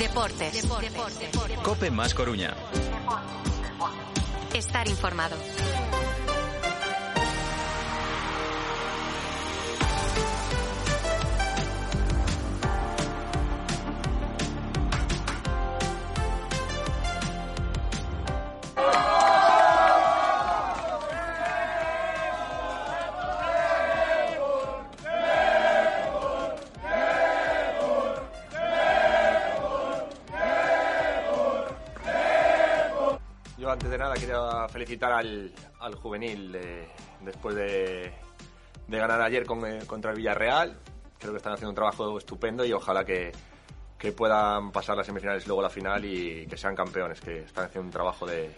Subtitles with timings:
[0.00, 0.66] Deportes.
[1.62, 2.56] Cope más Coruña.
[4.54, 5.36] Estar informado.
[33.72, 36.88] Antes de nada quería felicitar al, al juvenil de-
[37.20, 38.12] después de,
[38.88, 40.76] de ganar ayer con, eh, contra el Villarreal.
[41.18, 43.30] Creo que están haciendo un trabajo estupendo y ojalá que,
[43.98, 47.86] que puedan pasar las semifinales luego la final y que sean campeones, que están haciendo
[47.86, 48.50] un trabajo de,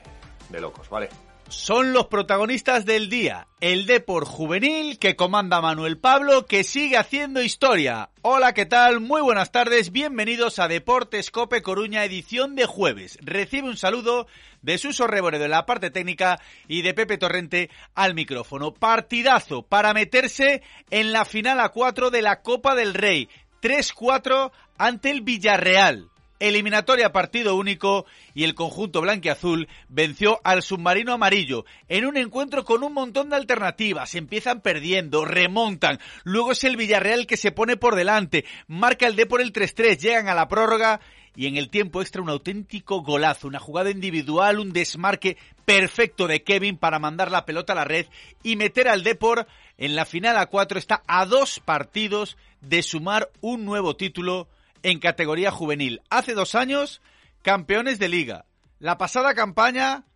[0.49, 1.09] de locos, ¿vale?
[1.53, 3.47] Son los protagonistas del día.
[3.61, 8.08] El Depor juvenil que comanda Manuel Pablo que sigue haciendo historia.
[8.22, 9.00] Hola, ¿qué tal?
[9.00, 9.92] Muy buenas tardes.
[9.92, 13.19] Bienvenidos a Deportes Cope Coruña edición de jueves.
[13.20, 14.27] Recibe un saludo
[14.62, 18.73] de Suso Reboredo en la parte técnica y de Pepe Torrente al micrófono.
[18.73, 23.28] Partidazo para meterse en la final a 4 de la Copa del Rey.
[23.61, 26.12] 3-4 ante el Villarreal.
[26.43, 28.05] Eliminatoria partido único
[28.35, 33.37] y el conjunto blanquiazul venció al submarino amarillo en un encuentro con un montón de
[33.37, 34.17] alternativas.
[34.17, 39.27] Empiezan perdiendo, remontan, luego es el Villarreal que se pone por delante, marca el D
[39.27, 41.01] por el 3-3, llegan a la prórroga
[41.37, 46.43] y en el tiempo extra un auténtico golazo, una jugada individual, un desmarque perfecto de
[46.43, 48.07] Kevin para mandar la pelota a la red
[48.42, 49.47] y meter al Depor
[49.79, 54.48] en la final a 4 está a dos partidos de sumar un nuevo título
[54.83, 56.03] en categoría juvenil.
[56.11, 57.01] Hace dos años,
[57.43, 58.47] campeones de liga.
[58.79, 60.07] La pasada campaña,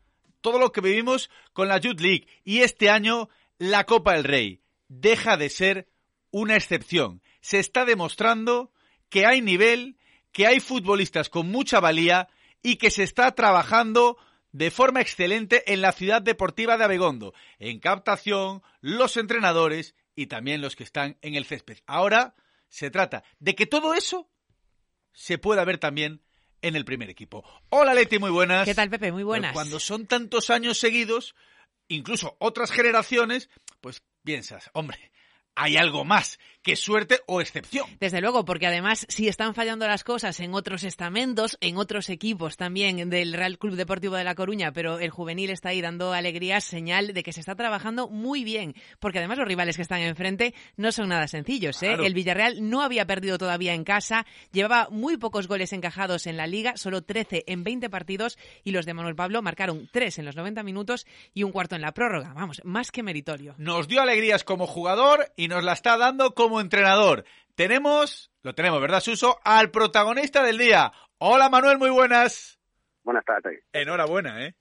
[0.40, 2.26] todo lo que vivimos con la Youth League.
[2.44, 3.28] Y este año,
[3.58, 4.62] la Copa del Rey.
[4.88, 5.88] Deja de ser
[6.30, 7.22] una excepción.
[7.40, 8.72] Se está demostrando
[9.08, 9.96] que hay nivel,
[10.32, 12.28] que hay futbolistas con mucha valía
[12.62, 14.18] y que se está trabajando
[14.52, 17.34] de forma excelente en la ciudad deportiva de Abegondo.
[17.58, 21.78] En captación, los entrenadores y también los que están en el césped.
[21.86, 22.34] Ahora
[22.68, 24.28] se trata de que todo eso
[25.16, 26.20] se pueda ver también
[26.60, 27.42] en el primer equipo.
[27.70, 28.66] Hola Leti, muy buenas.
[28.66, 29.12] ¿Qué tal, Pepe?
[29.12, 29.54] Muy buenas.
[29.54, 31.34] Cuando son tantos años seguidos,
[31.88, 33.48] incluso otras generaciones,
[33.80, 35.10] pues piensas, hombre,
[35.56, 37.86] hay algo más que suerte o excepción.
[38.00, 42.56] Desde luego, porque además, si están fallando las cosas en otros estamentos, en otros equipos
[42.56, 46.64] también del Real Club Deportivo de La Coruña, pero el juvenil está ahí dando alegrías,
[46.64, 50.54] señal de que se está trabajando muy bien, porque además los rivales que están enfrente
[50.76, 51.80] no son nada sencillos.
[51.84, 51.86] ¿eh?
[51.86, 52.04] Claro.
[52.04, 56.48] El Villarreal no había perdido todavía en casa, llevaba muy pocos goles encajados en la
[56.48, 60.34] liga, solo 13 en 20 partidos, y los de Manuel Pablo marcaron 3 en los
[60.34, 62.32] 90 minutos y un cuarto en la prórroga.
[62.34, 63.54] Vamos, más que meritorio.
[63.56, 67.24] Nos dio alegrías como jugador y nos la está dando como entrenador.
[67.54, 69.38] Tenemos, lo tenemos, ¿verdad, Suso?
[69.44, 70.92] Al protagonista del día.
[71.18, 72.58] Hola Manuel, muy buenas.
[73.02, 73.64] Buenas tardes.
[73.72, 74.54] Enhorabuena, ¿eh?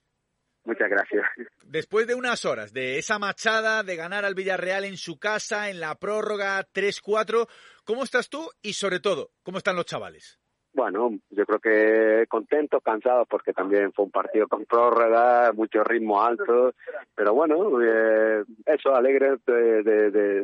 [0.64, 1.24] Muchas gracias.
[1.62, 5.80] Después de unas horas de esa machada, de ganar al Villarreal en su casa, en
[5.80, 7.48] la prórroga 3-4,
[7.84, 8.50] ¿cómo estás tú?
[8.62, 10.38] Y sobre todo, ¿cómo están los chavales?
[10.72, 16.22] Bueno, yo creo que contentos, cansados, porque también fue un partido con prórroga, mucho ritmo
[16.22, 16.72] alto,
[17.14, 19.82] pero bueno, eh, eso, alegre de,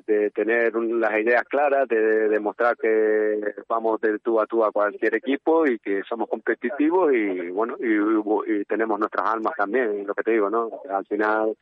[0.06, 4.72] de, tener un- las ideas claras, de demostrar que vamos de tú a tú a
[4.72, 10.22] cualquier equipo y que somos competitivos y bueno, y, tenemos nuestras almas también, lo que
[10.22, 10.71] te digo, ¿no?
[10.91, 11.56] Al final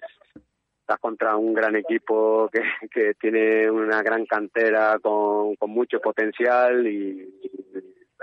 [0.81, 6.87] estás contra un gran equipo que, que tiene una gran cantera con, con mucho potencial
[6.87, 7.29] y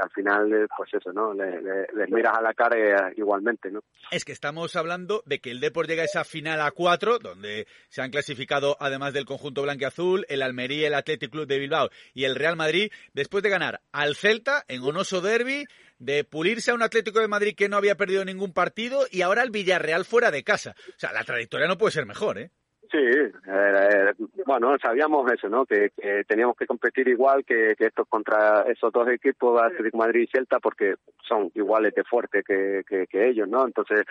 [0.01, 1.33] al final, eh, pues eso, ¿no?
[1.33, 2.77] Le- miras a la cara
[3.09, 3.81] eh, igualmente, ¿no?
[4.11, 7.67] Es que estamos hablando de que el Depor llega a esa final a cuatro, donde
[7.89, 12.23] se han clasificado, además del conjunto blanqueazul, el Almería, el Athletic Club de Bilbao y
[12.25, 15.65] el Real Madrid, después de ganar al Celta en Onoso Derby,
[15.99, 19.41] de pulirse a un Atlético de Madrid que no había perdido ningún partido y ahora
[19.43, 20.75] el Villarreal fuera de casa.
[20.89, 22.51] O sea, la trayectoria no puede ser mejor, ¿eh?
[22.89, 24.13] Sí, eh,
[24.45, 25.65] bueno, sabíamos eso, ¿no?
[25.65, 30.21] Que, que teníamos que competir igual que, que estos contra esos dos equipos, Atlético Madrid
[30.21, 30.95] y Celta, porque
[31.27, 33.65] son iguales de fuertes que, que, que ellos, ¿no?
[33.65, 34.05] Entonces,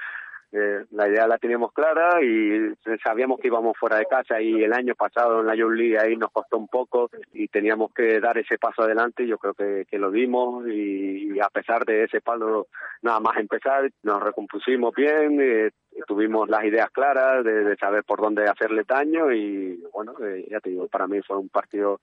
[0.52, 2.72] eh, la idea la teníamos clara y
[3.02, 6.16] sabíamos que íbamos fuera de casa y el año pasado en la Youth League ahí
[6.16, 9.26] nos costó un poco y teníamos que dar ese paso adelante.
[9.26, 12.68] Yo creo que, que lo dimos y, a pesar de ese palo
[13.02, 15.70] nada más empezar nos recompusimos bien eh,
[16.06, 20.70] tuvimos las ideas claras de, saber por dónde hacerle daño y bueno eh, ya te
[20.70, 22.00] digo para mí fue un partido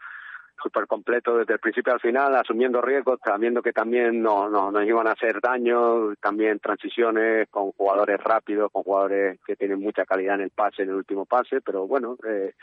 [0.62, 4.86] súper completo desde el principio al final, asumiendo riesgos, sabiendo que también no, no, nos
[4.86, 10.36] iban a hacer daño, también transiciones con jugadores rápidos, con jugadores que tienen mucha calidad
[10.36, 12.54] en el pase, en el último pase, pero bueno, eh,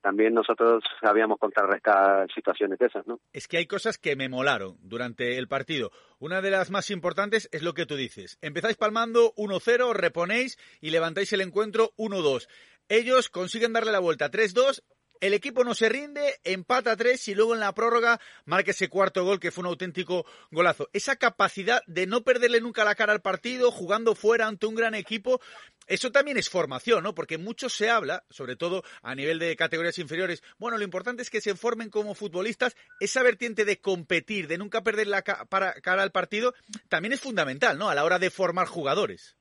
[0.00, 3.20] también nosotros sabíamos contrarrestar situaciones de esas, ¿no?
[3.32, 5.90] Es que hay cosas que me molaron durante el partido.
[6.18, 8.38] Una de las más importantes es lo que tú dices.
[8.40, 12.48] Empezáis palmando 1-0, reponéis y levantáis el encuentro 1-2.
[12.88, 14.82] Ellos consiguen darle la vuelta 3-2
[15.20, 19.24] el equipo no se rinde, empata tres y luego en la prórroga marca ese cuarto
[19.24, 20.88] gol que fue un auténtico golazo.
[20.92, 24.94] Esa capacidad de no perderle nunca la cara al partido, jugando fuera ante un gran
[24.94, 25.40] equipo,
[25.86, 27.14] eso también es formación, ¿no?
[27.14, 30.42] Porque mucho se habla, sobre todo a nivel de categorías inferiores.
[30.58, 32.76] Bueno, lo importante es que se formen como futbolistas.
[33.00, 36.54] Esa vertiente de competir, de nunca perder la cara al partido,
[36.88, 37.88] también es fundamental, ¿no?
[37.88, 39.36] A la hora de formar jugadores.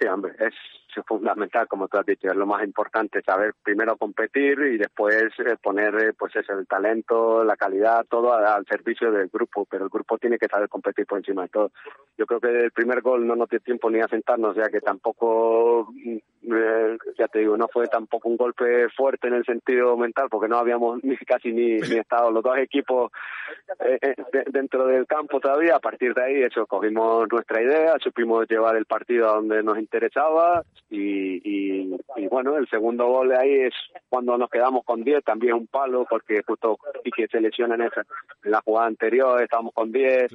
[0.00, 0.54] Sí, hombre, es
[0.96, 5.26] es fundamental, como tú has dicho, es lo más importante, saber primero competir y después
[5.38, 9.84] eh, poner eh, pues eso, el talento, la calidad, todo al, servicio del grupo, pero
[9.84, 11.70] el grupo tiene que saber competir por encima de todo.
[12.16, 14.80] Yo creo que el primer gol no nos dio tiempo ni a sentarnos, ya que
[14.80, 16.16] tampoco, mm,
[16.52, 20.48] eh, ya te digo, no fue tampoco un golpe fuerte en el sentido mental, porque
[20.48, 23.10] no habíamos ni casi ni, ni estado los dos equipos
[24.52, 25.76] dentro del campo todavía.
[25.76, 29.78] A partir de ahí, eso, cogimos nuestra idea, supimos llevar el partido a donde nos
[29.78, 30.62] interesaba,
[30.94, 33.74] y, y, bueno, el segundo gol de ahí es
[34.08, 37.82] cuando nos quedamos con 10, también un palo, porque justo y que se lesiona en,
[37.82, 38.04] esa,
[38.44, 40.32] en la jugada anterior, estábamos con 10,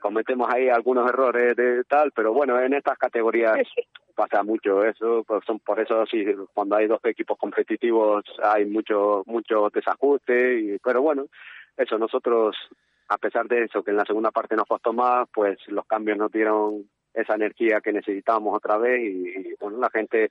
[0.00, 3.56] cometemos ahí algunos errores de tal, pero bueno, en estas categorías
[4.14, 6.24] pasa mucho eso, pues son por eso sí,
[6.54, 11.26] cuando hay dos equipos competitivos hay mucho mucho desajuste, y, pero bueno,
[11.76, 12.56] eso nosotros
[13.08, 16.18] a pesar de eso, que en la segunda parte nos costó más, pues los cambios
[16.18, 20.30] nos dieron esa energía que necesitábamos otra vez y, bueno, la gente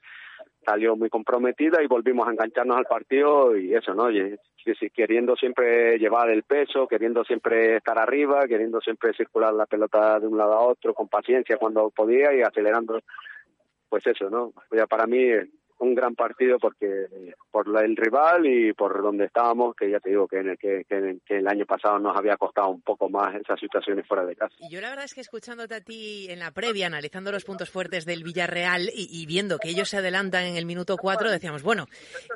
[0.64, 4.10] salió muy comprometida y volvimos a engancharnos al partido y eso, ¿no?
[4.10, 4.38] Y,
[4.92, 10.26] queriendo siempre llevar el peso, queriendo siempre estar arriba, queriendo siempre circular la pelota de
[10.26, 13.00] un lado a otro con paciencia cuando podía y acelerando,
[13.88, 14.52] pues eso, ¿no?
[14.72, 15.22] Ya para mí
[15.78, 17.06] un gran partido porque
[17.50, 20.84] por el rival y por donde estábamos, que ya te digo que, en el, que,
[20.88, 24.54] que, el año pasado nos había costado un poco más esas situaciones fuera de casa.
[24.58, 27.70] Y yo la verdad es que escuchándote a ti en la previa, analizando los puntos
[27.70, 31.86] fuertes del Villarreal y, viendo que ellos se adelantan en el minuto 4, decíamos, bueno,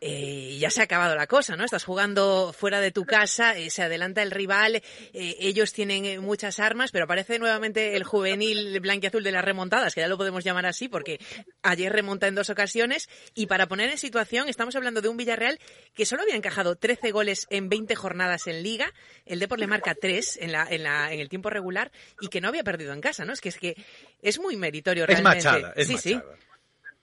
[0.00, 1.64] eh, ya se ha acabado la cosa, ¿no?
[1.64, 6.60] Estás jugando fuera de tu casa, eh, se adelanta el rival, eh, ellos tienen muchas
[6.60, 10.66] armas, pero aparece nuevamente el juvenil blanquiazul de las remontadas, que ya lo podemos llamar
[10.66, 11.19] así, porque
[11.62, 15.58] ayer remonta en dos ocasiones y para poner en situación, estamos hablando de un Villarreal
[15.94, 18.86] que solo había encajado 13 goles en 20 jornadas en Liga.
[19.26, 21.90] El Depor le marca 3 en, la, en, la, en el tiempo regular
[22.20, 23.32] y que no había perdido en casa, ¿no?
[23.32, 23.76] Es que es, que
[24.22, 25.38] es muy meritorio realmente.
[25.38, 26.36] Es machada, es sí, machada.
[26.36, 26.40] sí.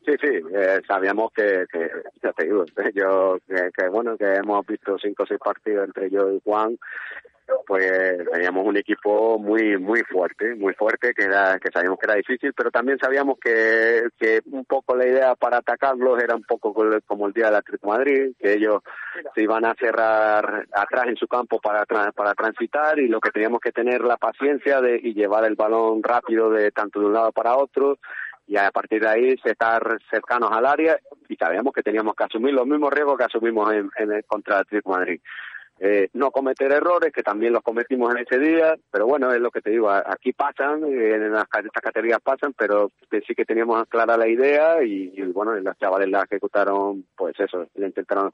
[0.07, 1.91] Sí, sí, eh, sabíamos que, que,
[2.23, 2.63] ya te digo,
[2.95, 6.77] yo, que, que, bueno, que hemos visto cinco o seis partidos entre yo y Juan
[7.65, 7.91] pues
[8.31, 12.53] teníamos un equipo muy muy fuerte, muy fuerte, que era que sabíamos que era difícil,
[12.53, 16.73] pero también sabíamos que, que un poco la idea para atacarlos era un poco
[17.05, 18.81] como el día del Atlético Madrid, que ellos
[19.35, 23.59] se iban a cerrar atrás en su campo para para transitar y lo que teníamos
[23.59, 27.31] que tener la paciencia de y llevar el balón rápido de tanto de un lado
[27.31, 27.97] para otro
[28.47, 32.53] y a partir de ahí estar cercanos al área y sabíamos que teníamos que asumir
[32.53, 35.19] los mismos riesgos que asumimos en, en el contra el Atlético Madrid
[35.79, 39.51] eh, no cometer errores, que también los cometimos en ese día, pero bueno, es lo
[39.51, 44.17] que te digo, aquí pasan, en las, estas categorías pasan, pero sí que teníamos clara
[44.17, 48.31] la idea y, bueno, las chavales la ejecutaron, pues eso, la intentaron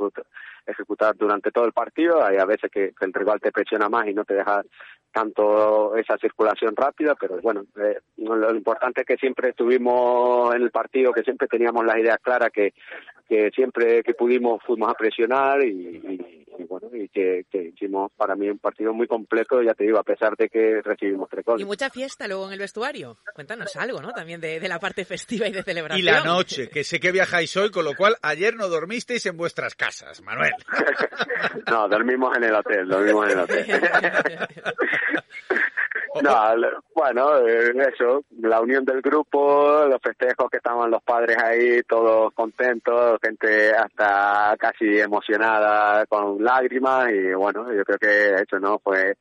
[0.65, 4.13] ejecutar durante todo el partido, hay a veces que, el rival te presiona más y
[4.13, 4.63] no te deja
[5.11, 10.71] tanto esa circulación rápida, pero bueno, eh, lo importante es que siempre estuvimos en el
[10.71, 12.73] partido, que siempre teníamos las ideas claras, que,
[13.27, 18.49] que siempre que pudimos fuimos a presionar y y bueno, y que, hicimos para mí
[18.49, 21.61] un partido muy completo, ya te digo, a pesar de que recibimos tres goles.
[21.61, 23.17] Y mucha fiesta luego en el vestuario.
[23.33, 24.11] Cuéntanos algo, ¿no?
[24.11, 25.99] También de, la parte festiva y de celebración.
[25.99, 29.37] Y la noche, que sé que viajáis hoy, con lo cual ayer no dormisteis en
[29.37, 30.53] vuestras casas, Manuel.
[31.69, 33.65] no, dormimos en el hotel, dormimos en el hotel.
[36.21, 36.55] No,
[37.03, 42.33] bueno, eh, eso, la unión del grupo, los festejos que estaban los padres ahí, todos
[42.33, 49.17] contentos, gente hasta casi emocionada con lágrimas y bueno, yo creo que eso no fue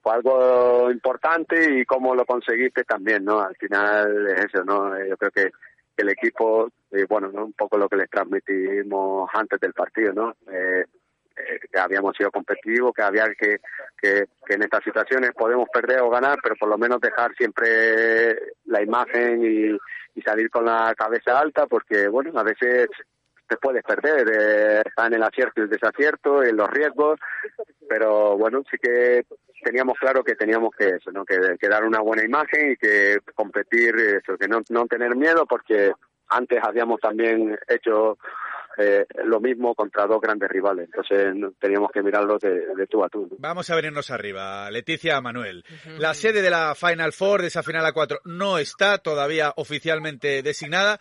[0.00, 3.40] fue algo importante y cómo lo conseguiste también, ¿no?
[3.40, 4.96] Al final es eso, ¿no?
[5.04, 5.50] Yo creo que
[5.96, 7.46] el equipo, y bueno, ¿no?
[7.46, 10.36] un poco lo que les transmitimos antes del partido, ¿no?
[10.52, 10.84] Eh,
[11.36, 13.58] eh, que habíamos sido competitivos, que había que,
[14.00, 18.36] que, que en estas situaciones podemos perder o ganar, pero por lo menos dejar siempre
[18.66, 19.78] la imagen y,
[20.24, 22.88] salir con la cabeza alta, porque bueno, a veces
[23.48, 27.18] te puedes perder, eh, está en el acierto y el desacierto, en los riesgos,
[27.88, 29.26] pero bueno, sí que
[29.62, 31.24] teníamos claro que teníamos que eso, ¿no?
[31.24, 35.92] Que dar una buena imagen y que competir, eso, que no, no tener miedo, porque
[36.28, 38.16] antes habíamos también hecho
[38.78, 40.86] eh, lo mismo contra dos grandes rivales.
[40.86, 43.28] Entonces teníamos que mirarlo de, de tú a tú.
[43.30, 43.36] ¿no?
[43.38, 44.70] Vamos a venirnos arriba.
[44.70, 45.64] Leticia Manuel.
[45.98, 50.42] La sede de la Final Four, de esa final a cuatro, no está todavía oficialmente
[50.42, 51.00] designada.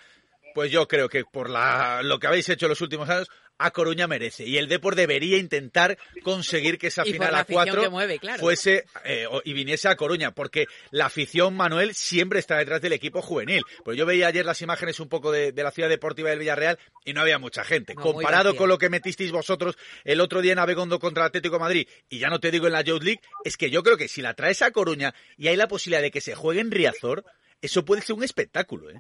[0.54, 4.08] Pues yo creo que por la, lo que habéis hecho los últimos años, a Coruña
[4.08, 4.46] merece.
[4.46, 8.40] Y el Depor debería intentar conseguir que esa final a cuatro que mueve, claro.
[8.40, 10.32] fuese eh, y viniese a Coruña.
[10.32, 13.64] Porque la afición, Manuel, siempre está detrás del equipo juvenil.
[13.84, 16.80] Pues yo veía ayer las imágenes un poco de, de la ciudad deportiva del Villarreal
[17.06, 17.94] y no había mucha gente.
[17.96, 21.56] No, Comparado con lo que metisteis vosotros el otro día en Abegondo contra el Atlético
[21.56, 23.98] de Madrid, y ya no te digo en la Youth League, es que yo creo
[23.98, 26.72] que si la traes a Coruña y hay la posibilidad de que se juegue en
[26.72, 27.24] Riazor,
[27.62, 29.00] eso puede ser un espectáculo, ¿eh?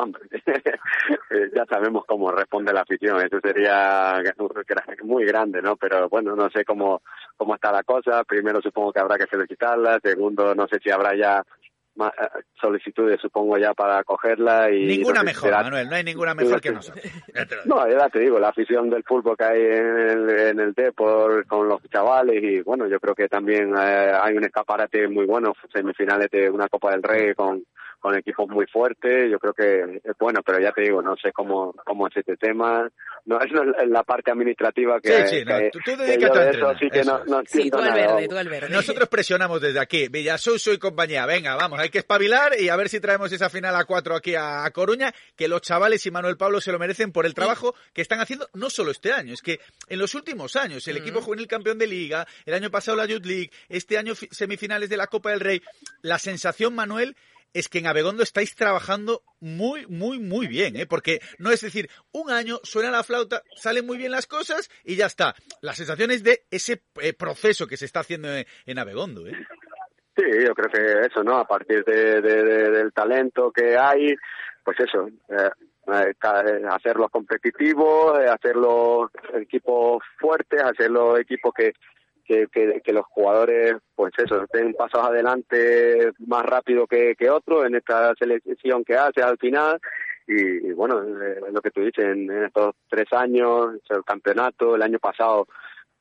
[0.00, 3.16] Hombre, eh, ya sabemos cómo responde la afición.
[3.20, 4.20] Eso sería
[5.02, 5.76] muy grande, ¿no?
[5.76, 7.02] Pero bueno, no sé cómo
[7.36, 8.22] cómo está la cosa.
[8.24, 9.98] Primero supongo que habrá que solicitarla.
[10.02, 11.42] Segundo, no sé si habrá ya
[11.96, 14.70] más eh, solicitudes, supongo ya para cogerla.
[14.70, 17.04] y Ninguna no sé si mejor, será- Manuel, no hay ninguna mejor que nosotros.
[17.64, 21.44] No, ya te digo, la afición del fútbol que hay en el, en el Depor
[21.48, 25.52] con los chavales y bueno, yo creo que también eh, hay un escaparate muy bueno,
[25.74, 27.64] semifinales de una Copa del Rey con,
[28.00, 31.32] con equipos muy fuertes, yo creo que es bueno, pero ya te digo, no sé
[31.32, 32.88] cómo, cómo es este tema,
[33.26, 33.50] no es
[33.88, 35.26] la- parte administrativa que...
[35.26, 37.78] Sí, sí, no, que- tú- tú dedícate a eso sí que eso no, Sí, tú
[37.78, 38.68] al verde, tú al verde.
[38.70, 41.26] Nosotros presionamos desde aquí, Villasuso y compañía.
[41.26, 44.34] Venga, vamos, hay que espabilar y a ver si traemos esa final a cuatro aquí
[44.34, 47.74] a, a Coruña, que los chavales y Manuel Pablo se lo merecen por el trabajo
[47.92, 51.20] que están haciendo no solo este año, es que en los últimos años, el equipo
[51.20, 54.96] juvenil campeón de liga, el año pasado la Youth League, este año fi- semifinales de
[54.96, 55.60] la Copa del Rey,
[56.02, 57.16] la sensación, Manuel,
[57.54, 60.86] es que en Abegondo estáis trabajando muy, muy, muy bien, ¿eh?
[60.86, 64.96] Porque no es decir, un año suena la flauta, salen muy bien las cosas y
[64.96, 65.34] ya está.
[65.62, 69.32] La sensación es de ese eh, proceso que se está haciendo en, en Abegondo, ¿eh?
[70.16, 71.38] Sí, yo creo que eso, ¿no?
[71.38, 74.14] A partir de, de- de- del talento que hay,
[74.64, 75.50] pues eso, eh,
[75.92, 81.72] eh, eh, hacerlos competitivos, eh, hacerlos equipos fuertes, hacerlos equipos que,
[82.28, 87.66] que, que, que los jugadores, pues eso, den pasos adelante más rápido que, que otros
[87.66, 89.80] en esta selección que hace al final.
[90.26, 94.76] Y, y bueno, eh, lo que tú dices, en, en estos tres años, el campeonato,
[94.76, 95.48] el año pasado,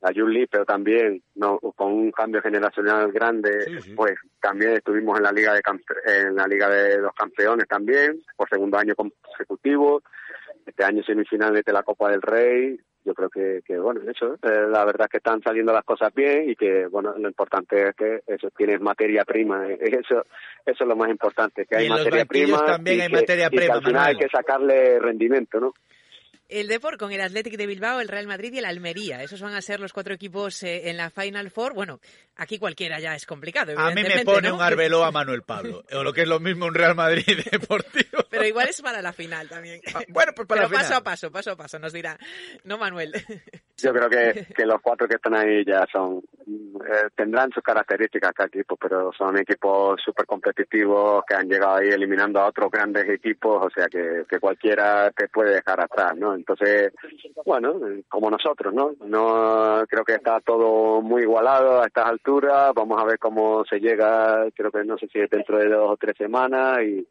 [0.02, 3.94] la League, pero también no con un cambio generacional grande, Sí, sí.
[3.96, 8.22] pues también estuvimos en la liga de campe- en la liga de los campeones también
[8.36, 10.04] por segundo año consecutivo.
[10.66, 12.78] Este año semifinales de la Copa del Rey.
[13.08, 16.14] Yo creo que, que bueno, eso, eh, la verdad es que están saliendo las cosas
[16.14, 19.66] bien y que, bueno, lo importante es que eso tienes materia prima.
[19.66, 20.26] eh, Eso,
[20.66, 22.66] eso es lo más importante, que Y hay materia prima.
[22.66, 25.74] también y hay que- materia y que prima, al final hay que sacarle rendimiento, ¿no?
[26.50, 29.22] El Depor con el Athletic de Bilbao, el Real Madrid y el Almería.
[29.22, 31.74] Esos van a ser los cuatro equipos eh, en la Final Four.
[31.74, 32.00] Bueno,
[32.38, 33.74] aquí cualquiera ya es complicado.
[33.78, 34.56] A mí me pone ¿no?
[34.56, 38.07] un Arbeló a Manuel Pablo, o lo que es lo mismo un Real Madrid deportivo.
[38.30, 39.82] Pero igual es para la final también.
[39.94, 41.02] Ah, Bueno, pues para Pero la paso final.
[41.02, 42.18] a paso, paso a paso, nos dirá.
[42.64, 43.14] No, Manuel.
[43.78, 48.32] Yo creo que, que los cuatro que están ahí ya son eh, tendrán sus características
[48.34, 53.08] cada equipo, pero son equipos súper competitivos que han llegado ahí eliminando a otros grandes
[53.10, 56.34] equipos, o sea que, que cualquiera te puede dejar atrás, ¿no?
[56.34, 56.92] Entonces,
[57.46, 58.94] bueno, eh, como nosotros, ¿no?
[59.06, 62.72] No creo que está todo muy igualado a estas alturas.
[62.76, 64.46] Vamos a ver cómo se llega.
[64.56, 67.08] Creo que no sé si es dentro de dos o tres semanas y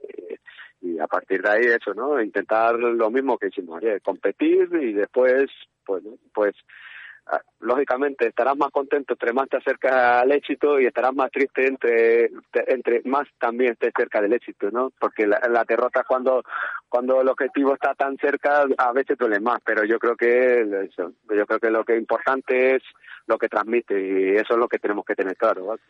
[0.87, 2.21] y a partir de ahí eso, ¿no?
[2.21, 5.47] Intentar lo mismo que hicimos ayer, competir y después,
[5.85, 6.03] pues,
[6.33, 6.55] pues
[7.27, 11.67] ah, lógicamente estarás más contento entre más te acercas al éxito y estarás más triste
[11.67, 12.31] entre
[12.67, 14.93] entre más también estés cerca del éxito, ¿no?
[14.99, 16.43] Porque la, la derrota cuando
[16.89, 21.13] cuando el objetivo está tan cerca a veces duele más, pero yo creo que eso,
[21.35, 22.83] yo creo que lo que es importante es
[23.27, 25.83] lo que transmite y eso es lo que tenemos que tener claro, ¿vale?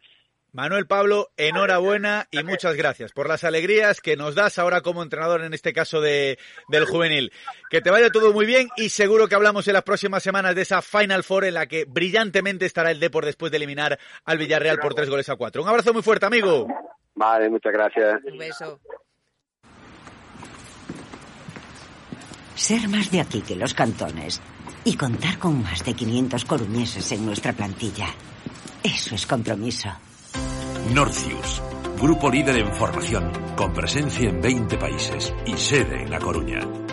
[0.57, 5.45] Manuel Pablo, enhorabuena y muchas gracias por las alegrías que nos das ahora como entrenador,
[5.45, 7.31] en este caso de, del juvenil.
[7.69, 10.63] Que te vaya todo muy bien y seguro que hablamos en las próximas semanas de
[10.63, 14.79] esa Final Four en la que brillantemente estará el Depor después de eliminar al Villarreal
[14.79, 15.63] por tres goles a cuatro.
[15.63, 16.67] Un abrazo muy fuerte, amigo.
[17.15, 18.25] Vale, muchas gracias.
[18.25, 18.81] Un beso.
[22.55, 24.41] Ser más de aquí que los cantones
[24.85, 28.07] y contar con más de 500 coruñeses en nuestra plantilla.
[28.83, 29.91] Eso es compromiso.
[30.93, 31.63] Norcius,
[32.01, 36.86] Grupo líder en formación, con presencia en 20 países y sede en La Coruña.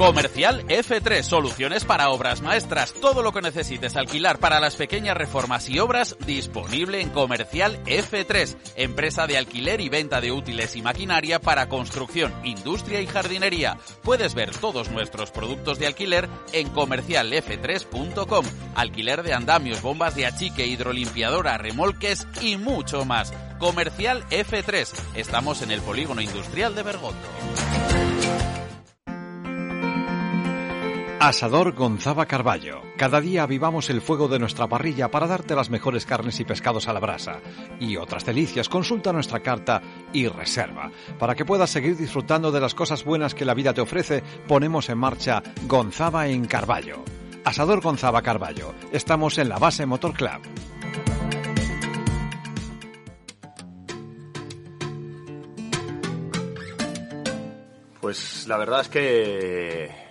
[0.00, 2.94] Comercial F3, soluciones para obras maestras.
[2.94, 8.56] Todo lo que necesites alquilar para las pequeñas reformas y obras disponible en Comercial F3,
[8.76, 13.76] empresa de alquiler y venta de útiles y maquinaria para construcción, industria y jardinería.
[14.02, 18.46] Puedes ver todos nuestros productos de alquiler en comercialf3.com.
[18.76, 23.34] Alquiler de andamios, bombas de achique, hidrolimpiadora, remolques y mucho más.
[23.58, 24.94] Comercial F3.
[25.14, 28.19] Estamos en el polígono industrial de Bergondo.
[31.22, 32.80] Asador Gonzaba Carballo.
[32.96, 36.88] Cada día avivamos el fuego de nuestra parrilla para darte las mejores carnes y pescados
[36.88, 37.40] a la brasa.
[37.78, 39.82] Y otras delicias, consulta nuestra carta
[40.14, 40.90] y reserva.
[41.18, 44.88] Para que puedas seguir disfrutando de las cosas buenas que la vida te ofrece, ponemos
[44.88, 47.04] en marcha Gonzaba en Carballo.
[47.44, 48.72] Asador Gonzaba Carballo.
[48.90, 50.40] Estamos en la base Motor Club.
[58.00, 60.09] Pues la verdad es que,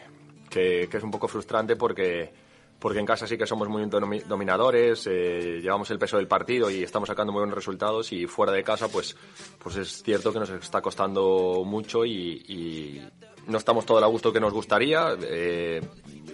[0.49, 2.31] que, que es un poco frustrante porque,
[2.79, 6.69] porque en casa sí que somos muy domi- dominadores, eh, llevamos el peso del partido
[6.69, 9.15] y estamos sacando muy buenos resultados y fuera de casa pues,
[9.61, 13.01] pues es cierto que nos está costando mucho y, y
[13.47, 15.15] no estamos todo a gusto que nos gustaría.
[15.21, 15.81] Eh,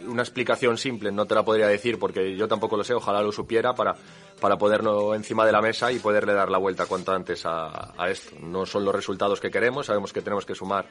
[0.08, 3.32] una explicación simple no te la podría decir porque yo tampoco lo sé, ojalá lo
[3.32, 3.96] supiera para,
[4.40, 8.10] para poderlo encima de la mesa y poderle dar la vuelta cuanto antes a, a
[8.12, 8.36] esto.
[8.40, 10.86] No son los resultados que queremos, sabemos que tenemos que sumar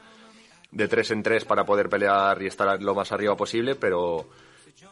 [0.74, 4.26] de tres en tres para poder pelear y estar lo más arriba posible, pero,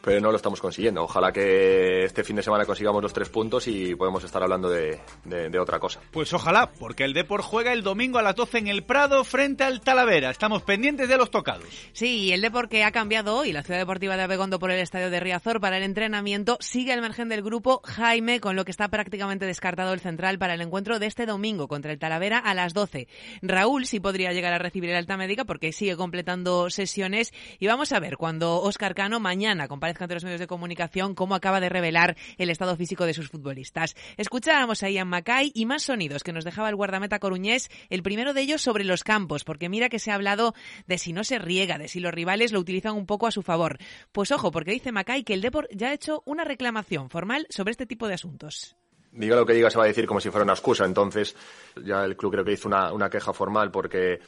[0.03, 1.03] pero no lo estamos consiguiendo.
[1.03, 5.01] Ojalá que este fin de semana consigamos los tres puntos y podemos estar hablando de,
[5.25, 6.01] de- de otra cosa.
[6.11, 9.65] Pues ojalá, porque el Depor juega el domingo a las 12 en el Prado frente
[9.65, 10.31] al Talavera.
[10.31, 11.67] Estamos pendientes de los tocados.
[11.93, 14.81] Sí, y el Depor que ha cambiado hoy la Ciudad Deportiva de Abegondo por el
[14.81, 18.71] Estadio de Riazor para el entrenamiento sigue al margen del grupo Jaime, con lo que
[18.71, 22.55] está prácticamente descartado el central para el encuentro de este domingo contra el Talavera a
[22.55, 23.09] las 12.
[23.43, 27.93] Raúl sí podría llegar a recibir el alta médica porque sigue completando sesiones y vamos
[27.93, 31.71] a ver cuando Óscar Cano mañana comparezca ante los medios de comunicación cómo acaba de
[31.71, 33.97] revelar el estado físico de sus futbolistas.
[34.19, 38.35] Escuchábamos a Ian Mackay y más sonidos que nos dejaba el guardameta coruñés, el primero
[38.35, 40.55] de ellos sobre los campos, porque mira que se ha hablado
[40.87, 43.41] de si no se riega, de si los rivales lo utilizan un poco a su
[43.41, 43.79] favor.
[44.13, 47.71] Pues ojo, porque dice Mackay que el Depor ya ha hecho una reclamación formal sobre
[47.71, 48.77] este tipo de asuntos.
[49.11, 50.85] Diga lo que diga, se va a decir como si fuera una excusa.
[50.85, 51.35] Entonces,
[51.83, 54.21] ya el club creo que hizo una, una queja formal porque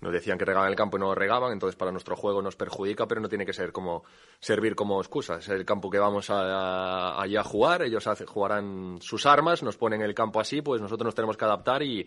[0.00, 3.06] nos decían que regaban el campo y no regaban, entonces para nuestro juego nos perjudica,
[3.06, 4.04] pero no tiene que ser como
[4.38, 5.36] servir como excusa.
[5.38, 9.76] Es el campo que vamos a, a- allí a jugar, ellos jugarán sus armas, nos
[9.76, 12.06] ponen el campo así, pues nosotros nos tenemos que adaptar y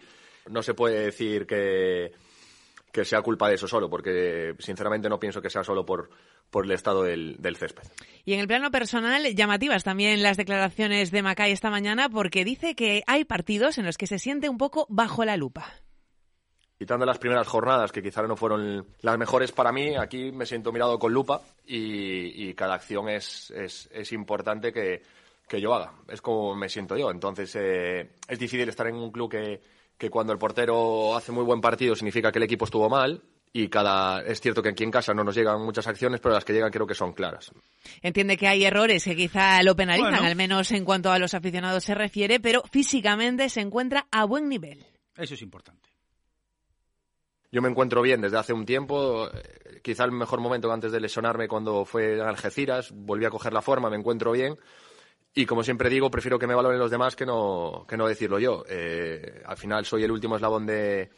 [0.49, 2.13] no se puede decir que,
[2.91, 6.09] que sea culpa de eso solo, porque sinceramente no pienso que sea solo por,
[6.49, 7.83] por el estado del, del césped.
[8.25, 12.73] Y en el plano personal, llamativas también las declaraciones de Mackay esta mañana porque dice
[12.75, 15.73] que hay partidos en los que se siente un poco bajo la lupa.
[16.81, 20.71] Quitando las primeras jornadas, que quizás no fueron las mejores para mí, aquí me siento
[20.71, 25.03] mirado con lupa y, y cada acción es, es, es importante que,
[25.47, 25.93] que yo haga.
[26.07, 27.11] Es como me siento yo.
[27.11, 29.61] Entonces, eh, es difícil estar en un club que,
[29.95, 33.21] que cuando el portero hace muy buen partido significa que el equipo estuvo mal.
[33.53, 36.43] Y cada, es cierto que aquí en casa no nos llegan muchas acciones, pero las
[36.43, 37.51] que llegan creo que son claras.
[38.01, 40.25] Entiende que hay errores que quizá lo penalizan, Bueno.
[40.25, 44.49] al menos en cuanto a los aficionados se refiere, pero físicamente se encuentra a buen
[44.49, 44.83] nivel.
[45.15, 45.90] Eso es importante.
[47.51, 51.01] Yo me encuentro bien desde hace un tiempo, eh, quizá el mejor momento antes de
[51.01, 54.57] lesionarme cuando fue en Algeciras, volví a coger la forma, me encuentro bien
[55.33, 58.39] y como siempre digo, prefiero que me valoren los demás que no, que no decirlo
[58.39, 58.63] yo.
[58.67, 61.09] Eh, al final soy el último eslabón de,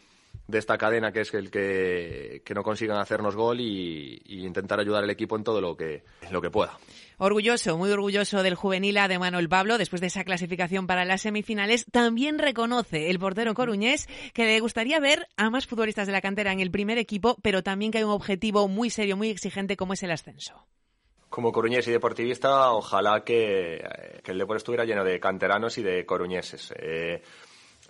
[0.47, 4.79] de esta cadena que es el que, que no consigan hacernos gol y, y intentar
[4.79, 6.77] ayudar al equipo en todo lo que, lo que pueda.
[7.17, 11.21] Orgulloso, muy orgulloso del juvenil A de Manuel Pablo después de esa clasificación para las
[11.21, 11.86] semifinales.
[11.91, 16.51] También reconoce el portero coruñés que le gustaría ver a más futbolistas de la cantera
[16.51, 19.93] en el primer equipo, pero también que hay un objetivo muy serio, muy exigente como
[19.93, 20.67] es el ascenso.
[21.29, 23.84] Como coruñés y deportivista, ojalá que,
[24.23, 26.73] que el deporte estuviera lleno de canteranos y de coruñeses.
[26.77, 27.23] Eh,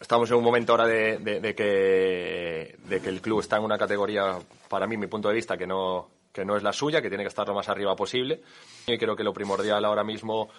[0.03, 3.63] estamos en un momento ahora de, de- de que, de que el club está en
[3.63, 4.37] una categoría,
[4.69, 7.23] para mí, mi punto de vista, que no, que no es la suya, que tiene
[7.23, 8.41] que estar lo más arriba posible.
[8.85, 10.49] Y creo que lo primordial ahora mismo,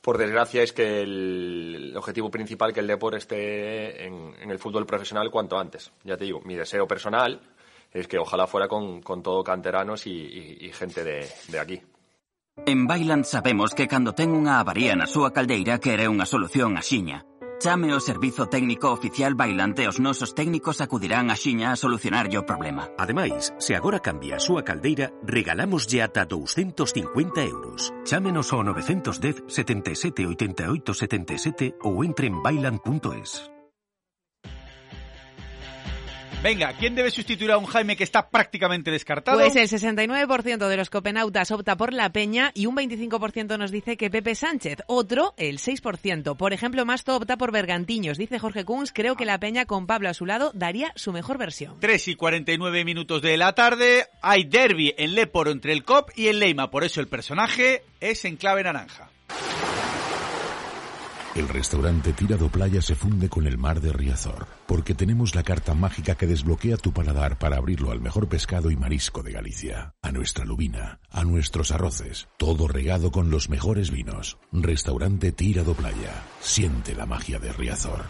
[0.00, 4.58] por desgracia, es que el, el objetivo principal, que el deporte esté en, en el
[4.58, 5.92] fútbol profesional cuanto antes.
[6.04, 7.40] Ya te digo, mi deseo personal
[7.92, 11.80] es que ojalá fuera con, con todo canteranos y, y- y gente de- de aquí.
[12.64, 17.20] En Bailand sabemos que cando ten unha avaría na súa caldeira quere unha solución axiña.
[17.58, 22.44] Chame o Servizo Técnico Oficial bailante os nosos técnicos acudirán a xiña a solucionar o
[22.44, 22.92] problema.
[23.00, 27.96] Ademais, se agora cambia a súa caldeira, regalámoslle ata 250 euros.
[28.04, 33.55] Chámenos ao 910 77 88 77 ou entre en bailan.es.
[36.46, 39.36] Venga, ¿quién debe sustituir a un Jaime que está prácticamente descartado?
[39.36, 43.96] Pues el 69% de los copenautas opta por la Peña y un 25% nos dice
[43.96, 44.78] que Pepe Sánchez.
[44.86, 46.36] Otro, el 6%.
[46.36, 48.16] Por ejemplo, Masto opta por Bergantiños.
[48.16, 51.36] Dice Jorge Kunz, creo que la Peña con Pablo a su lado daría su mejor
[51.36, 51.80] versión.
[51.80, 54.06] 3 y 49 minutos de la tarde.
[54.22, 56.70] Hay derby en Leporo entre el COP y el Leima.
[56.70, 59.10] Por eso el personaje es en clave naranja.
[61.36, 65.74] El restaurante Tirado Playa se funde con el mar de Riazor, porque tenemos la carta
[65.74, 70.12] mágica que desbloquea tu paladar para abrirlo al mejor pescado y marisco de Galicia, a
[70.12, 74.38] nuestra lubina, a nuestros arroces, todo regado con los mejores vinos.
[74.50, 78.06] Restaurante Tirado Playa, siente la magia de Riazor.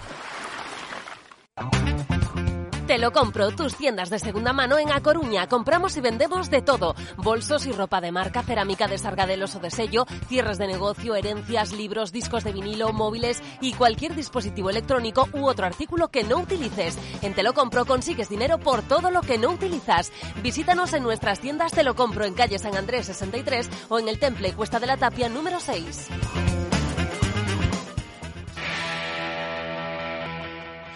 [2.87, 5.49] Te lo compro, tus tiendas de segunda mano en A Coruña.
[5.49, 6.95] Compramos y vendemos de todo.
[7.17, 11.73] Bolsos y ropa de marca, cerámica de sargadelos o de sello, cierres de negocio, herencias,
[11.73, 16.97] libros, discos de vinilo, móviles y cualquier dispositivo electrónico u otro artículo que no utilices.
[17.23, 20.13] En Te lo compro consigues dinero por todo lo que no utilizas.
[20.41, 24.21] Visítanos en nuestras tiendas Te lo compro en calle San Andrés 63 o en el
[24.21, 26.56] Temple Cuesta de la Tapia número 6.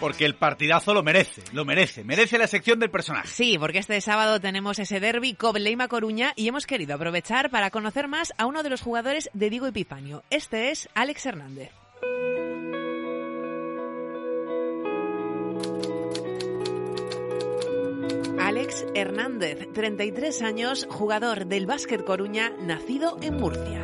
[0.01, 3.27] Porque el partidazo lo merece, lo merece, merece la sección del personaje.
[3.27, 8.07] Sí, porque este sábado tenemos ese derby Leima Coruña y hemos querido aprovechar para conocer
[8.07, 10.23] más a uno de los jugadores de Diego Epifanio.
[10.31, 11.69] Este es Alex Hernández.
[18.39, 23.81] Alex Hernández, 33 años, jugador del Básquet Coruña, nacido en Murcia.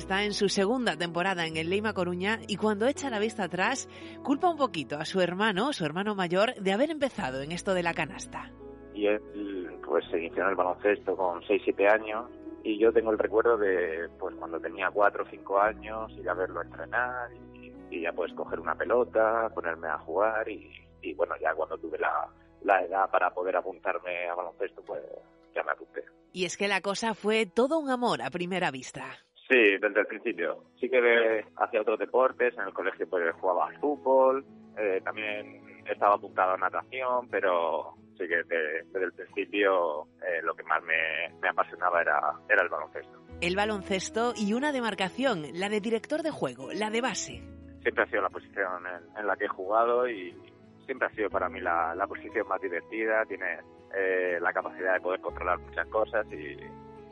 [0.00, 3.86] Está en su segunda temporada en el Leima Coruña y cuando echa la vista atrás,
[4.24, 7.82] culpa un poquito a su hermano, su hermano mayor, de haber empezado en esto de
[7.82, 8.50] la canasta.
[8.94, 9.20] Y él
[9.86, 12.30] pues se inició en el baloncesto con 6-7 años
[12.64, 16.34] y yo tengo el recuerdo de pues cuando tenía 4 o 5 años ir a
[16.34, 17.28] verlo entrenar
[17.90, 20.70] y, ya pues coger una pelota, ponerme a jugar y,
[21.02, 22.26] y bueno, ya cuando tuve la,
[22.62, 25.02] la edad para poder apuntarme a baloncesto pues
[25.54, 26.04] ya me apunté.
[26.32, 29.04] Y es que la cosa fue todo un amor a primera vista.
[29.50, 30.62] Sí, desde el principio.
[30.78, 34.44] Sí que hacía otros deportes, en el colegio pues jugaba al fútbol,
[34.78, 40.62] eh, también estaba apuntado a natación, pero sí que desde, el principio eh, lo que
[40.62, 43.18] más me, apasionaba era, era el baloncesto.
[43.40, 47.42] El baloncesto y una demarcación, la de director de juego, la de base.
[47.82, 48.84] Siempre ha sido la posición
[49.18, 50.32] en, la que he jugado y
[50.86, 53.58] siempre ha sido para mí la, posición más divertida, tiene
[53.96, 56.56] eh, la capacidad de poder controlar muchas cosas y,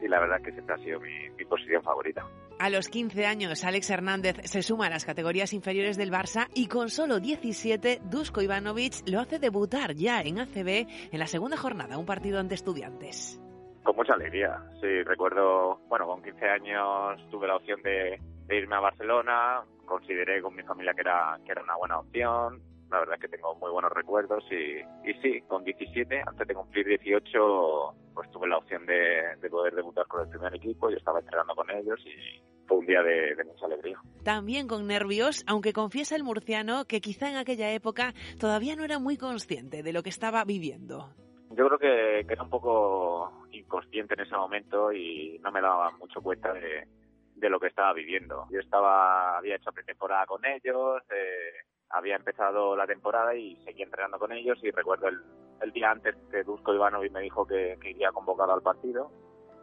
[0.00, 2.26] y la verdad que siempre ha sido mi, posición favorita.
[2.58, 6.66] A los 15 años, Alex Hernández se suma a las categorías inferiores del Barça y
[6.66, 11.96] con solo 17, Dusko Ivanovic lo hace debutar ya en ACB en la segunda jornada,
[11.96, 13.40] un partido ante estudiantes.
[13.82, 18.80] Con mucha alegría, sí, recuerdo, bueno, con 15 años tuve la opción de, irme a
[18.80, 23.20] Barcelona, consideré con mi familia que era, que era una buena opción, la verdad es
[23.22, 28.32] que tengo muy buenos recuerdos y, y sí, con 17, antes de cumplir 18, pues
[28.32, 32.00] tuve la opción de, poder debutar con el primer equipo, yo estaba entrenando con ellos
[32.04, 33.96] y fue un día de, mucha alegría.
[34.24, 38.98] También con nervios, aunque confiesa el murciano que quizá en aquella época todavía no era
[38.98, 41.10] muy consciente de lo que estaba viviendo.
[41.50, 46.20] Yo creo que, era un poco inconsciente en ese momento y no me daba mucho
[46.20, 46.88] cuenta de,
[47.36, 48.48] de lo que estaba viviendo.
[48.50, 54.18] Yo estaba, había hecho pretemporada con ellos, eh, había empezado la temporada y seguía entrenando
[54.18, 55.20] con ellos y recuerdo el,
[55.60, 59.10] el día antes que Dusko Ivanovic me dijo que, que, iría convocado al partido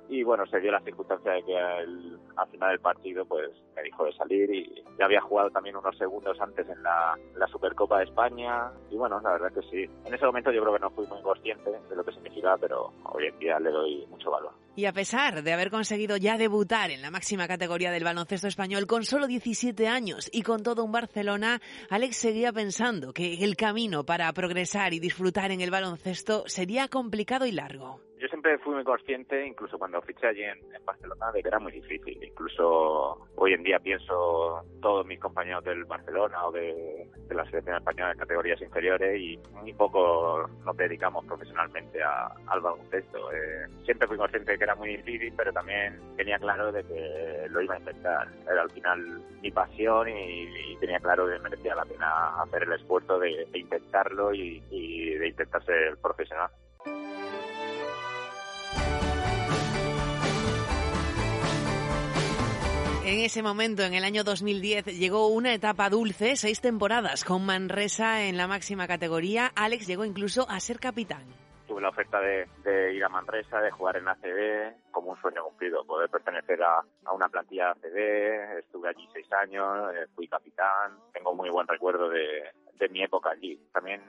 [0.10, 4.06] y bueno, se dio la circunstancia de que al final del partido pues me dijo
[4.06, 8.06] de salir y ya había jugado también unos segundos antes en la, la Supercopa de
[8.06, 9.90] España y bueno, la verdad que sí.
[10.06, 12.94] En ese momento yo creo que no fui muy consciente de lo que significaba, pero
[13.06, 14.54] hoy en día le doy mucho valor.
[14.76, 18.88] Y a pesar de haber conseguido ya debutar en la máxima categoría del baloncesto español
[18.88, 24.06] con solo 17 años y con todo un Barcelona, Alex seguía pensando que el camino
[24.06, 28.02] para progresar y disfrutar en el baloncesto sería complicado y largo
[28.46, 32.24] siempre fui muy consciente, incluso cuando fiché allí en, Barcelona, de que era muy difícil.
[32.24, 38.12] Incluso hoy en día pienso todos mis compañeros del Barcelona o de, la selección española
[38.12, 43.32] en categorías inferiores y muy poco nos dedicamos profesionalmente al baloncesto.
[43.32, 47.48] Eh, siempre fui consciente de que era muy difícil, pero también tenía claro de que
[47.50, 48.28] lo iba a intentar.
[48.44, 53.18] Era al final mi pasión y, tenía claro que merecía la pena hacer el esfuerzo
[53.18, 56.52] de, intentarlo y, y de intentar ser profesional.
[63.16, 68.24] En ese momento, en el año 2010, llegó una etapa dulce, seis temporadas, con Manresa
[68.24, 69.54] en la máxima categoría.
[69.56, 71.24] Alex llegó incluso a ser capitán.
[71.66, 75.46] Tuve la oferta de, de ir a Manresa, de jugar en ACB, como un sueño
[75.46, 78.60] cumplido, poder pertenecer a, a una plantilla ACB.
[78.60, 83.30] Estuve allí seis años, eh, fui capitán, tengo muy buen recuerdo de, de mi época
[83.30, 83.58] allí.
[83.72, 84.02] También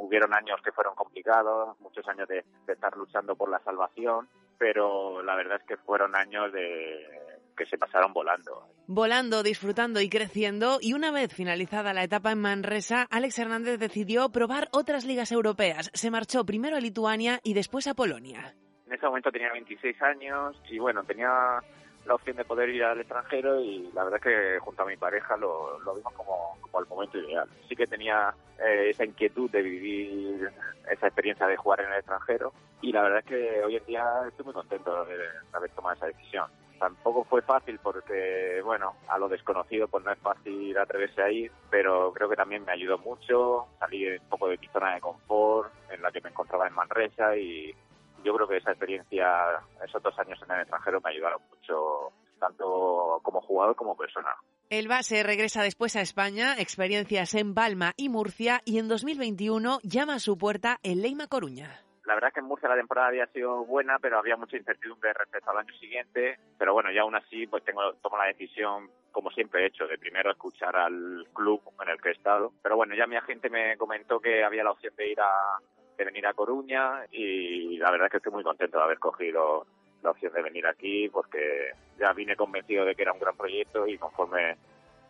[0.00, 5.22] hubieron años que fueron complicados, muchos años de, de estar luchando por la salvación, pero
[5.22, 7.27] la verdad es que fueron años de
[7.58, 8.62] que se pasaron volando.
[8.86, 14.30] Volando, disfrutando y creciendo, y una vez finalizada la etapa en Manresa, Alex Hernández decidió
[14.30, 15.90] probar otras ligas europeas.
[15.92, 18.54] Se marchó primero a Lituania y después a Polonia.
[18.86, 21.60] En ese momento tenía 26 años y bueno, tenía
[22.06, 24.96] la opción de poder ir al extranjero y la verdad es que junto a mi
[24.96, 27.48] pareja lo, lo vimos como, como el momento ideal.
[27.68, 30.50] Sí que tenía eh, esa inquietud de vivir
[30.90, 34.04] esa experiencia de jugar en el extranjero y la verdad es que hoy en día
[34.26, 36.46] estoy muy contento de, de haber tomado esa decisión.
[36.78, 41.50] Tampoco fue fácil porque, bueno, a lo desconocido pues no es fácil atreverse a ir,
[41.70, 45.72] pero creo que también me ayudó mucho, salí un poco de mi zona de confort
[45.90, 47.74] en la que me encontraba en Manresa y
[48.24, 49.26] yo creo que esa experiencia,
[49.84, 54.30] esos dos años en el extranjero me ayudaron mucho, tanto como jugador como persona.
[54.70, 60.14] El base regresa después a España, experiencias en Palma y Murcia, y en 2021 llama
[60.14, 61.87] a su puerta el Leima Coruña.
[62.08, 65.12] La verdad es que en Murcia la temporada había sido buena, pero había mucha incertidumbre
[65.12, 66.38] respecto al año siguiente.
[66.56, 69.98] Pero bueno, ya aún así, pues tengo tomo la decisión, como siempre he hecho, de
[69.98, 72.54] primero escuchar al club en el que he estado.
[72.62, 75.58] Pero bueno, ya mi agente me comentó que había la opción de ir a
[75.98, 79.66] de venir a Coruña y la verdad es que estoy muy contento de haber cogido
[80.02, 83.86] la opción de venir aquí porque ya vine convencido de que era un gran proyecto
[83.86, 84.56] y conforme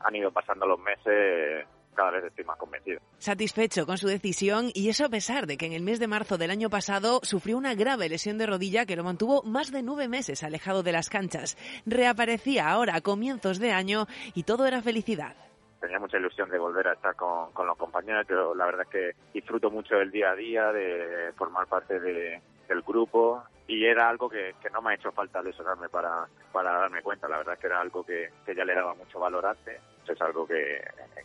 [0.01, 3.01] han ido pasando los meses cada vez estoy más convencido.
[3.19, 6.39] Satisfecho con su decisión y eso a pesar de que en el mes de marzo
[6.39, 10.09] del año pasado sufrió una grave lesión de rodilla que lo mantuvo más de nueve
[10.09, 11.57] meses alejado de las canchas.
[11.87, 15.37] Reaparecía ahora a comienzos de año y todo era felicidad
[15.81, 18.27] tenía mucha ilusión de volver a estar con, con los compañeros.
[18.29, 22.41] Yo la verdad es que disfruto mucho del día a día, de formar parte de,
[22.69, 26.73] del grupo y era algo que, que, no me ha hecho falta lesionarme para, para
[26.73, 27.29] darme cuenta.
[27.29, 29.81] La verdad es que era algo que, que ya le daba mucho valor antes.
[30.09, 30.83] Es algo que,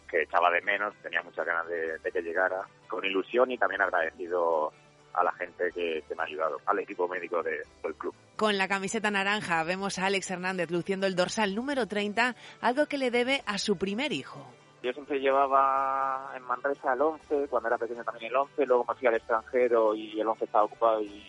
[0.09, 3.81] que echaba de menos, tenía muchas ganas de, de que llegara, con ilusión y también
[3.81, 4.71] agradecido
[5.13, 8.13] a la gente que, que, me ha ayudado, al equipo médico de, del club.
[8.35, 12.97] Con la camiseta naranja vemos a Alex Hernández luciendo el dorsal número 30, algo que
[12.97, 14.45] le debe a su primer hijo.
[14.81, 18.95] Yo siempre llevaba en Manresa el 11, cuando era pequeño también el 11, luego me
[18.95, 21.23] fui al extranjero y el 11 estaba ocupado y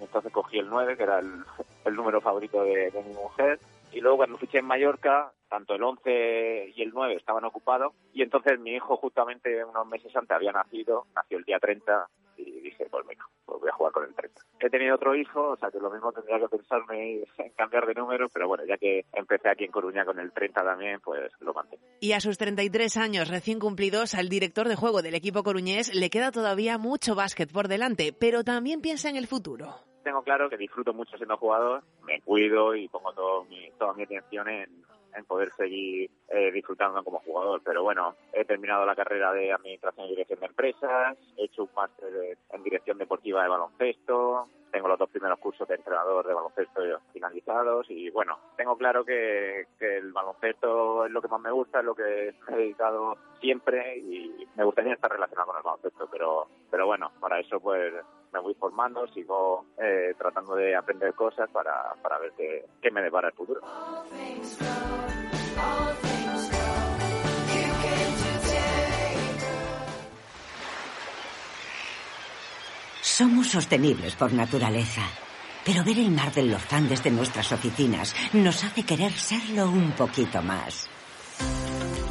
[0.00, 1.44] entonces cogí el 9, que era el,
[1.84, 3.60] el número favorito de, de mi mujer.
[3.96, 8.20] Y luego cuando fiché en Mallorca, tanto el 11 y el 9 estaban ocupados y
[8.20, 12.06] entonces mi hijo justamente unos meses antes había nacido, nació el día 30
[12.36, 14.38] y dije, pues mira, pues voy a jugar con el 30.
[14.60, 17.94] He tenido otro hijo, o sea que lo mismo tendría que pensarme en cambiar de
[17.94, 21.54] número, pero bueno, ya que empecé aquí en Coruña con el 30 también, pues lo
[21.54, 21.82] mantengo.
[21.98, 26.10] Y a sus 33 años recién cumplidos, al director de juego del equipo coruñés le
[26.10, 29.85] queda todavía mucho básquet por delante, pero también piensa en el futuro.
[30.06, 34.04] Tengo claro que disfruto mucho siendo jugador, me cuido y pongo todo mi, toda mi
[34.04, 34.70] atención en,
[35.16, 37.60] en poder seguir eh, disfrutando como jugador.
[37.64, 41.70] Pero bueno, he terminado la carrera de Administración y Dirección de Empresas, he hecho un
[41.74, 46.82] máster en Dirección Deportiva de Baloncesto, tengo los dos primeros cursos de entrenador de baloncesto
[47.12, 51.80] finalizados y bueno, tengo claro que, que el baloncesto es lo que más me gusta,
[51.80, 56.46] es lo que he dedicado siempre y me gustaría estar relacionado con el baloncesto, pero,
[56.70, 57.92] pero bueno, para eso pues
[58.36, 63.00] me voy formando, sigo eh, tratando de aprender cosas para, para ver qué, qué me
[63.00, 63.60] depara el futuro.
[73.00, 75.00] Somos sostenibles por naturaleza,
[75.64, 80.42] pero ver el mar del Lozán desde nuestras oficinas nos hace querer serlo un poquito
[80.42, 80.90] más.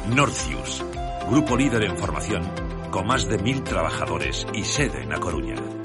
[0.08, 0.84] Norcius,
[1.30, 2.42] grupo líder en formación,
[2.90, 5.75] con más de mil trabajadores y sede en A Coruña.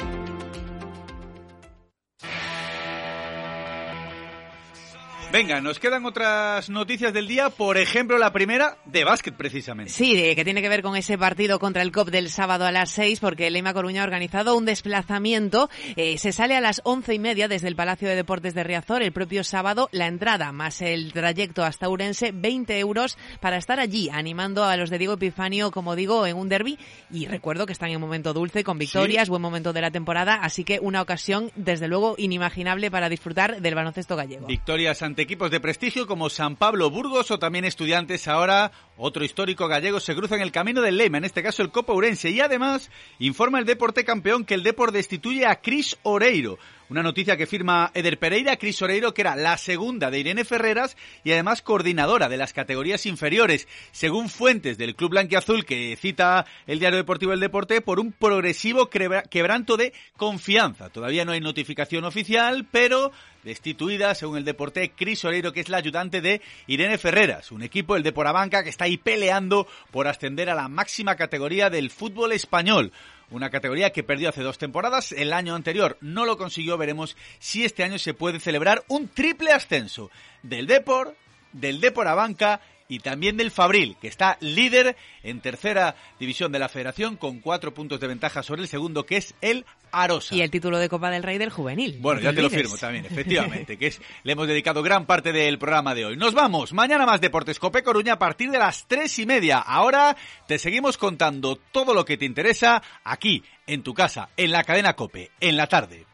[5.32, 9.90] Venga, nos quedan otras noticias del día, por ejemplo la primera de básquet precisamente.
[9.90, 12.92] Sí, que tiene que ver con ese partido contra el COP del sábado a las
[12.92, 15.70] 6 porque Leima Coruña ha organizado un desplazamiento.
[15.96, 19.04] Eh, se sale a las once y media desde el Palacio de Deportes de Riazor
[19.04, 19.88] el propio sábado.
[19.94, 24.90] La entrada más el trayecto hasta Urense, 20 euros para estar allí animando a los
[24.90, 26.78] de Diego Epifanio, como digo, en un derby.
[27.10, 29.30] Y recuerdo que están en un momento dulce con victorias, ¿Sí?
[29.30, 33.76] buen momento de la temporada, así que una ocasión desde luego inimaginable para disfrutar del
[33.76, 34.48] baloncesto gallego.
[34.48, 38.72] Victorias ante equipos de prestigio como San Pablo Burgos o también estudiantes ahora
[39.02, 41.94] otro histórico gallego se cruza en el camino del Lema, en este caso el Copa
[41.94, 42.30] Urense.
[42.30, 46.60] Y además informa el Deporte Campeón que el Depor destituye a Cris Oreiro.
[46.88, 50.98] Una noticia que firma Eder Pereira, Cris Oreiro, que era la segunda de Irene Ferreras
[51.24, 56.80] y además coordinadora de las categorías inferiores, según fuentes del Club Blanquiazul que cita el
[56.80, 60.90] Diario Deportivo El Deporte, por un progresivo quebranto de confianza.
[60.90, 65.78] Todavía no hay notificación oficial, pero destituida, según el Deporte, Cris Oreiro, que es la
[65.78, 70.50] ayudante de Irene Ferreras, un equipo, el de Porabanca, que está ahí peleando por ascender
[70.50, 72.92] a la máxima categoría del fútbol español
[73.30, 75.14] una categoría que perdió hace dos temporadas.
[75.14, 76.78] El año anterior no lo consiguió.
[76.78, 80.12] Veremos si este año se puede celebrar un triple ascenso
[80.44, 81.16] del Depor,
[81.54, 82.60] del Depor a Banca
[82.92, 87.74] y también del Fabril, que está líder en tercera división de la federación con cuatro
[87.74, 90.36] puntos de ventaja sobre el segundo, que es el Arosa.
[90.36, 92.00] Y el título de Copa del Rey del Juvenil.
[92.02, 95.58] Bueno, ya te lo firmo también, efectivamente, que es, le hemos dedicado gran parte del
[95.58, 96.18] programa de hoy.
[96.18, 99.60] Nos vamos, mañana más Deportes Cope Coruña a partir de las tres y media.
[99.60, 104.66] Ahora te seguimos contando todo lo que te interesa aquí, en tu casa, en la
[104.66, 106.06] cadena Cope, en la tarde.